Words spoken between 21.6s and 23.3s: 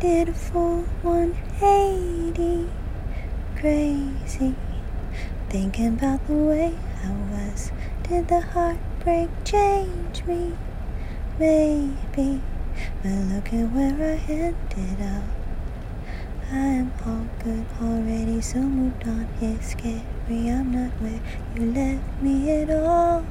left me at all.